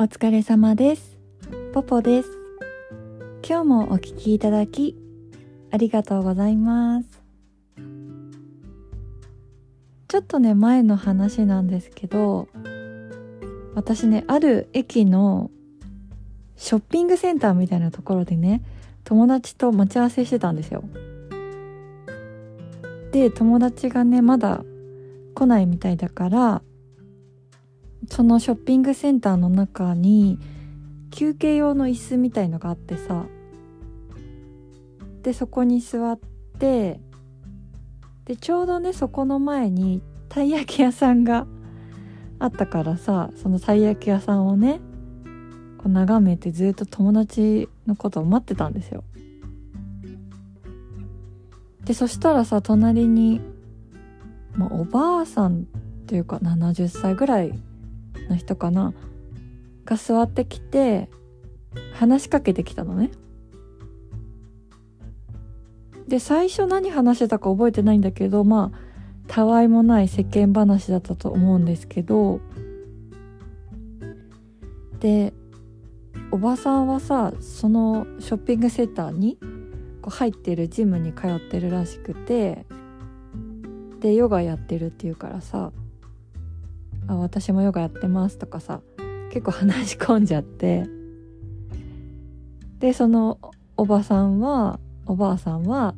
[0.00, 1.18] お疲れ様です。
[1.72, 2.28] ポポです。
[3.44, 4.96] 今日もお聞きいただき、
[5.72, 7.08] ありがとうございます。
[10.06, 12.46] ちょっとね、前の話なんですけど、
[13.74, 15.50] 私ね、ある駅の
[16.54, 18.62] ショッピングセンターみたいなところでね、
[19.02, 20.84] 友達と待ち合わせしてたんですよ。
[23.10, 24.62] で、友達がね、まだ
[25.34, 26.62] 来ないみたいだから、
[28.10, 30.38] そのショッピングセンターの中に
[31.10, 33.26] 休憩用の椅子みたいのがあってさ。
[35.22, 36.18] でそこに座っ
[36.58, 37.00] て
[38.24, 41.46] でちょうどねそこの前にたい焼き屋さんが
[42.38, 44.80] あったからさそのたい焼き屋さんをね
[45.78, 49.04] こう眺めてずっと友達のことを待ってたんですよ。
[51.84, 53.40] でそしたらさ隣に、
[54.54, 55.64] まあ、おばあさんっ
[56.06, 57.58] ていうか70歳ぐらい
[58.28, 58.92] の人かな？
[59.84, 61.08] が座ってきて
[61.94, 63.10] 話しかけてきたのね。
[66.06, 68.78] で最初何話してたか覚えてないんだけどまあ
[69.26, 72.40] たわいもない世間話だったと思うんですけど
[75.00, 75.34] で
[76.30, 79.36] おばさんはさそのショッピングセンターに
[80.00, 82.64] こう入ってるジムに通ってるらしくて
[84.00, 85.72] でヨガやってるっていうからさ
[87.08, 88.80] あ私もヨガやってますとかさ
[89.30, 90.86] 結構話し込んじゃって。
[92.78, 93.38] でその
[93.76, 95.94] おばさんはおばあさんは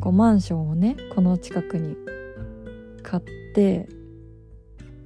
[0.00, 1.96] こうマンションをねこの近くに
[3.02, 3.22] 買っ
[3.54, 3.88] て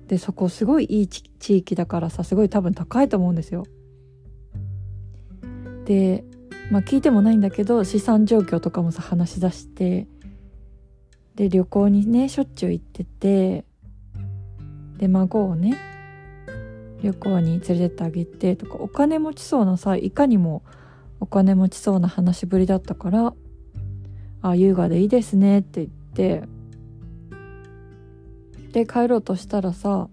[0.06, 3.64] でそこすごいいい地域だからさすごい多分高いと思うんですよ。
[5.84, 6.24] で
[6.70, 10.06] まあ聞いてもないんだけど資産状況とかもさ話し出して
[11.34, 13.64] で旅行にねしょっちゅう行ってて
[14.98, 15.76] で孫をね
[17.02, 20.62] 旅行に連れてってあげてとかお金持ちそうなさいかにも
[21.20, 23.34] お金持ちそうな話ぶりだったから
[24.42, 26.48] 「あ優雅でいいですね」って言って
[28.72, 30.08] で帰ろうとしたらさ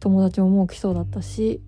[0.00, 1.60] 友達ももう来そうだったし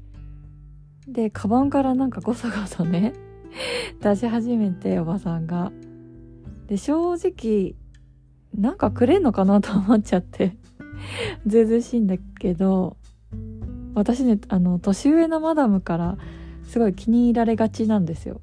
[1.06, 3.12] でカバンからなんかごそごそね
[4.00, 5.72] 出し始めておばさんが。
[6.66, 7.74] で正直
[8.54, 10.56] なんかくれんのかなと思っちゃって。
[11.46, 12.96] ずうずうしいんだけど
[13.94, 16.18] 私ねあの年上のマダムから
[16.64, 18.40] すごい気に入られがちなんですよ。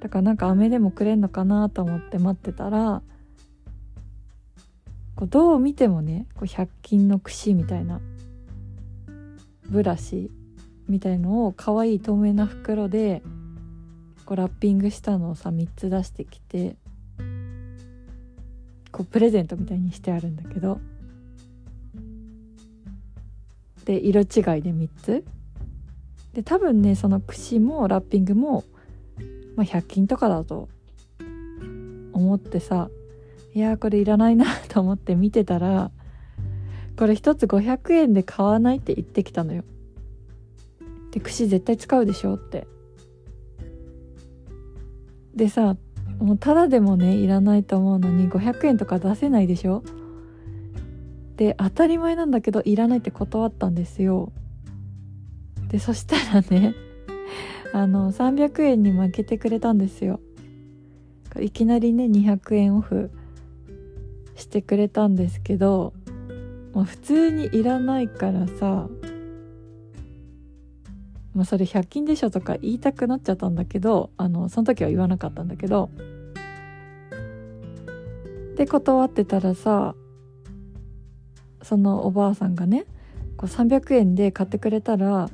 [0.00, 3.02] だからなんか飴でもくれんのかなと思って待ってたら
[5.14, 8.00] こうどう見てもねこう100均の櫛みたいな
[9.70, 10.30] ブラシ
[10.88, 13.22] みたいのを可愛い透明な袋で
[14.24, 16.76] こうラッピングしたのをさ3つ出してきて
[18.92, 20.80] こうプレゼントみたいにしてあるんだけど。
[23.84, 24.26] で色違い
[24.62, 25.24] で3つ。
[26.34, 28.64] で多分ねその櫛もラッピングも、
[29.56, 30.68] まあ、100均とかだと
[32.12, 32.88] 思ってさ
[33.54, 35.90] いやこれいらないなと思って見てたら
[36.96, 39.64] これ1つ500円で買わないって言ってきたのよ。
[41.10, 42.66] で櫛絶対使うでしょって。
[45.34, 45.76] でさ
[46.22, 49.82] もうただでもねいらないと思うのに500円とか出せないでしょ？
[51.36, 54.32] で当たり前なんだけどいらないって断ったんですよ。
[55.68, 56.74] でそしたらね
[57.72, 60.20] あの300円に負けてくれたんですよ。
[61.40, 63.10] いきなりね200円オフ
[64.36, 65.94] してくれたんですけど、
[66.74, 68.88] まあ、普通にいらないからさ
[71.34, 75.90] まあそれ100均でしょとか言いたくなっちゃったんだけどあのその時は言わなかったんだけど。
[78.56, 79.94] で断ってたらさ
[81.62, 82.84] そのおばあさんがね
[83.36, 85.30] こう300円で買ってくれたら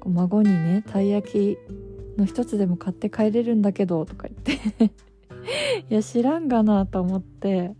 [0.00, 1.58] こう孫にねたい焼き
[2.16, 4.84] の一つでも買って帰れるんだけどとか言って。
[5.90, 7.74] いや知らんがなと思って。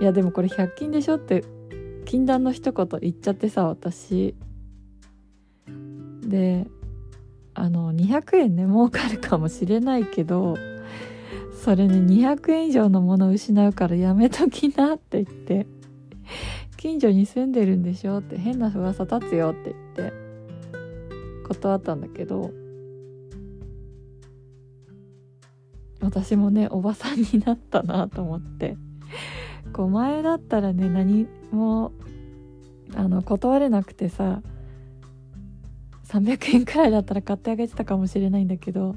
[0.00, 1.42] いやでもこれ100均でしょって
[2.04, 4.34] 禁断の一言言っちゃってさ私。
[6.28, 6.66] で
[7.54, 10.56] あの200円ね儲かるかもしれないけど
[11.64, 15.66] それね200円以上のものを失うからやめときなって言って
[16.76, 20.12] 近所に住んでるんでしょって変な噂立つよって言って
[21.48, 22.52] 断ったんだけど
[26.00, 28.76] 私もねおばさんになったなと思って
[29.72, 31.92] こう前だったらね何も
[32.94, 34.42] あの断れなくてさ
[36.08, 38.96] 300円くらいだったら買ってあげてたかもしれないんだけど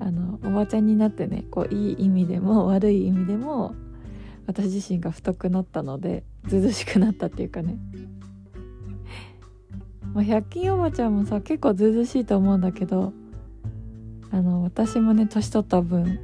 [0.00, 3.74] あのおばちゃんになってねこういい意味でも 悪い意味でも
[4.46, 7.76] 私自身が太くなったのでずうずうしくなったっていうかね。
[10.14, 13.12] まあ、100均おばちゃんもさ結構ずうずしいと思うんだけど
[14.30, 16.18] あの私もね年取った分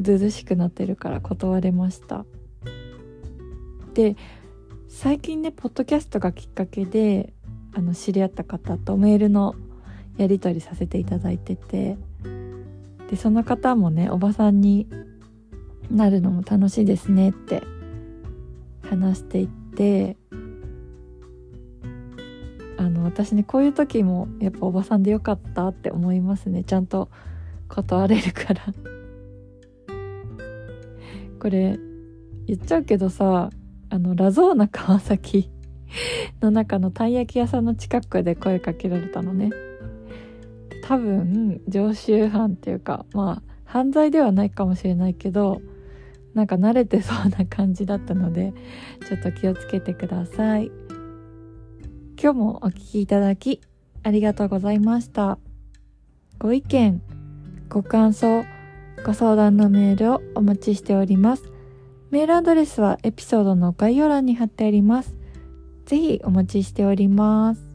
[0.00, 2.26] ずうずしくなってるから断れました。
[3.94, 4.16] で
[4.88, 7.32] 最近ねポッドキャストがきっかけで
[7.78, 9.54] あの知り合った方とメールの
[10.16, 11.96] やり取りさせていただいてて
[13.08, 14.88] でその方もねおばさんに
[15.88, 17.62] なるのも楽しいですねって
[18.82, 20.16] 話していって
[22.78, 26.64] あの私ねこういう時もやっぱおばさんでよかったって思いますね。
[26.64, 27.08] ちゃんと
[27.68, 28.74] 断れるから。
[31.40, 31.78] これ
[32.46, 33.50] 言っちゃうけどさ
[33.90, 35.48] あのラゾーナ川崎
[36.40, 39.50] の中のたい焼き屋さんの近くで声かけられたのね。
[40.84, 45.60] 多分常習犯っていうかまあ犯罪ではないかもしれないけど
[46.34, 48.54] なんか慣れてそうな感じだったので
[49.06, 50.70] ちょっと気をつけてください。
[52.20, 53.60] 今日もお聴きいただき
[54.02, 55.38] ありがとうございました。
[56.38, 57.02] ご意見
[57.68, 58.44] ご感想
[59.04, 61.52] ご相談のメールをお待ちしております。
[62.10, 65.17] メールアドレスはエピソードの概要欄に貼ってあります。
[65.88, 67.67] ぜひお待ちしております。